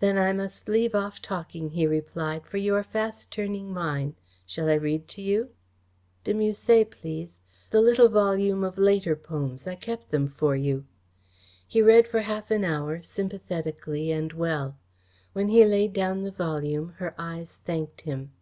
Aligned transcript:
"Then 0.00 0.18
I 0.18 0.32
must 0.32 0.68
leave 0.68 0.96
off 0.96 1.22
talking," 1.22 1.70
he 1.70 1.86
replied, 1.86 2.44
"for 2.44 2.56
you 2.56 2.74
are 2.74 2.82
fast 2.82 3.30
turning 3.30 3.72
mine. 3.72 4.16
Shall 4.44 4.68
I 4.68 4.74
read 4.74 5.06
to 5.10 5.22
you?" 5.22 5.50
"De 6.24 6.32
Musset, 6.34 6.90
please. 6.90 7.40
The 7.70 7.80
little 7.80 8.08
volume 8.08 8.64
of 8.64 8.78
later 8.78 9.14
poems. 9.14 9.68
I 9.68 9.76
kept 9.76 10.10
them 10.10 10.26
for 10.26 10.56
you." 10.56 10.86
He 11.68 11.80
read 11.80 12.08
for 12.08 12.22
half 12.22 12.50
an 12.50 12.64
hour, 12.64 13.00
sympathetically 13.02 14.10
and 14.10 14.32
well. 14.32 14.76
When 15.34 15.46
he 15.46 15.64
laid 15.64 15.92
down 15.92 16.24
the 16.24 16.32
volume 16.32 16.94
her 16.98 17.14
eyes 17.16 17.58
thanked 17.64 18.00
him. 18.00 18.32